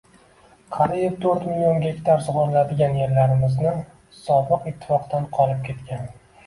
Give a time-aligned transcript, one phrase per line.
[0.77, 3.77] Qariyb to'rt million gektar sug‘oriladigan yerlarimizni
[4.25, 6.15] sobiq ittifoqdan qolib ketgan